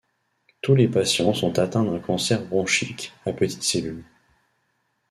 [0.63, 4.03] Tous les patients sont atteints d’un cancer bronchique à petites cellules.